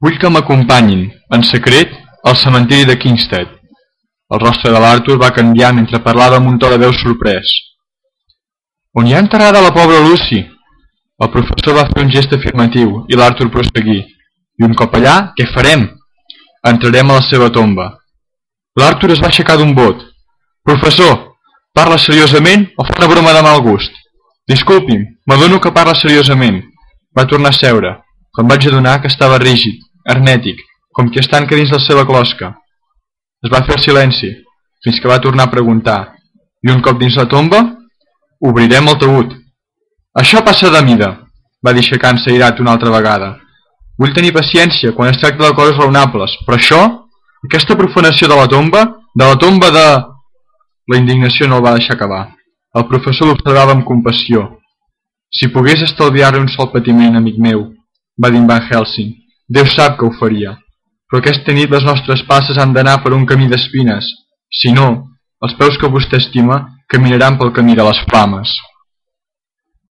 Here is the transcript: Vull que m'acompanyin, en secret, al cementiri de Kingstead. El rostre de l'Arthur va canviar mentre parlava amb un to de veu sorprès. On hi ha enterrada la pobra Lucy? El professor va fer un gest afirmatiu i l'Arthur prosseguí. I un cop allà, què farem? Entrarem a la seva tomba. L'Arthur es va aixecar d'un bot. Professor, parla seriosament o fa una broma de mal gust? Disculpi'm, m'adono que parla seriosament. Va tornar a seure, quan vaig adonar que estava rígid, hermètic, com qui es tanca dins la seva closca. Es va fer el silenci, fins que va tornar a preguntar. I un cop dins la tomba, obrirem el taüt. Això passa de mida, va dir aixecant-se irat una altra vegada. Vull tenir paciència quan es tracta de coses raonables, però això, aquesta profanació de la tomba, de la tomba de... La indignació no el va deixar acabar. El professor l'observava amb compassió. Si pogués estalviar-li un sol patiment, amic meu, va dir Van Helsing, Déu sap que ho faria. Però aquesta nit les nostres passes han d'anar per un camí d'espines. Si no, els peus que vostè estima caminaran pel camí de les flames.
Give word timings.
Vull 0.00 0.16
que 0.16 0.28
m'acompanyin, 0.32 1.10
en 1.36 1.42
secret, 1.44 1.90
al 2.24 2.36
cementiri 2.40 2.86
de 2.88 2.94
Kingstead. 2.96 3.48
El 4.32 4.40
rostre 4.40 4.70
de 4.72 4.78
l'Arthur 4.80 5.18
va 5.20 5.28
canviar 5.36 5.74
mentre 5.76 6.00
parlava 6.00 6.38
amb 6.40 6.48
un 6.48 6.56
to 6.62 6.70
de 6.72 6.78
veu 6.80 6.94
sorprès. 6.96 7.50
On 8.96 9.04
hi 9.06 9.12
ha 9.12 9.20
enterrada 9.20 9.60
la 9.60 9.74
pobra 9.76 9.98
Lucy? 10.00 10.40
El 11.20 11.30
professor 11.34 11.76
va 11.76 11.84
fer 11.90 12.06
un 12.06 12.12
gest 12.14 12.32
afirmatiu 12.32 13.02
i 13.12 13.18
l'Arthur 13.18 13.50
prosseguí. 13.52 13.98
I 14.56 14.64
un 14.64 14.72
cop 14.80 14.96
allà, 14.96 15.34
què 15.36 15.44
farem? 15.52 15.84
Entrarem 16.70 17.12
a 17.12 17.18
la 17.18 17.26
seva 17.28 17.50
tomba. 17.52 17.90
L'Arthur 18.80 19.12
es 19.12 19.20
va 19.20 19.28
aixecar 19.28 19.58
d'un 19.60 19.74
bot. 19.76 20.00
Professor, 20.64 21.12
parla 21.76 22.00
seriosament 22.00 22.70
o 22.78 22.88
fa 22.88 22.96
una 22.96 23.10
broma 23.12 23.36
de 23.36 23.44
mal 23.44 23.60
gust? 23.68 23.92
Disculpi'm, 24.48 25.04
m'adono 25.28 25.60
que 25.60 25.76
parla 25.76 25.92
seriosament. 25.92 26.62
Va 27.12 27.28
tornar 27.28 27.52
a 27.52 27.60
seure, 27.60 27.94
quan 28.32 28.48
vaig 28.48 28.64
adonar 28.70 29.00
que 29.02 29.12
estava 29.12 29.38
rígid, 29.42 29.89
hermètic, 30.04 30.60
com 30.92 31.10
qui 31.10 31.20
es 31.20 31.28
tanca 31.30 31.56
dins 31.56 31.72
la 31.72 31.80
seva 31.82 32.06
closca. 32.06 32.54
Es 33.44 33.52
va 33.52 33.62
fer 33.66 33.76
el 33.76 33.84
silenci, 33.84 34.30
fins 34.84 35.00
que 35.00 35.08
va 35.08 35.20
tornar 35.20 35.48
a 35.48 35.52
preguntar. 35.52 36.00
I 36.64 36.72
un 36.72 36.82
cop 36.84 36.98
dins 37.00 37.16
la 37.16 37.28
tomba, 37.28 37.62
obrirem 38.40 38.88
el 38.88 38.98
taüt. 39.00 39.36
Això 40.20 40.42
passa 40.44 40.70
de 40.72 40.82
mida, 40.84 41.10
va 41.64 41.72
dir 41.72 41.84
aixecant-se 41.84 42.34
irat 42.34 42.60
una 42.60 42.74
altra 42.74 42.92
vegada. 42.92 43.36
Vull 44.00 44.14
tenir 44.16 44.32
paciència 44.36 44.94
quan 44.96 45.12
es 45.12 45.20
tracta 45.20 45.46
de 45.46 45.56
coses 45.56 45.76
raonables, 45.76 46.36
però 46.46 46.56
això, 46.56 46.80
aquesta 47.44 47.76
profanació 47.76 48.28
de 48.28 48.36
la 48.36 48.48
tomba, 48.48 48.86
de 49.14 49.26
la 49.26 49.38
tomba 49.38 49.70
de... 49.74 49.88
La 50.90 50.98
indignació 50.98 51.46
no 51.46 51.60
el 51.60 51.64
va 51.64 51.76
deixar 51.76 51.94
acabar. 51.94 52.24
El 52.74 52.86
professor 52.90 53.28
l'observava 53.28 53.76
amb 53.76 53.84
compassió. 53.86 54.42
Si 55.30 55.46
pogués 55.54 55.84
estalviar-li 55.86 56.40
un 56.42 56.48
sol 56.50 56.72
patiment, 56.72 57.14
amic 57.18 57.36
meu, 57.38 57.68
va 58.18 58.30
dir 58.34 58.40
Van 58.48 58.64
Helsing, 58.66 59.12
Déu 59.50 59.66
sap 59.66 59.96
que 59.98 60.06
ho 60.06 60.12
faria. 60.18 60.54
Però 61.10 61.18
aquesta 61.18 61.52
nit 61.52 61.72
les 61.74 61.82
nostres 61.82 62.22
passes 62.28 62.58
han 62.62 62.74
d'anar 62.74 63.00
per 63.02 63.10
un 63.16 63.24
camí 63.26 63.48
d'espines. 63.50 64.06
Si 64.60 64.70
no, 64.70 64.88
els 65.42 65.56
peus 65.58 65.78
que 65.80 65.90
vostè 65.90 66.20
estima 66.22 66.60
caminaran 66.90 67.38
pel 67.38 67.50
camí 67.56 67.74
de 67.74 67.86
les 67.86 67.98
flames. 68.06 68.52